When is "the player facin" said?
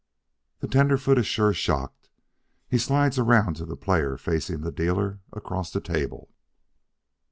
3.67-4.61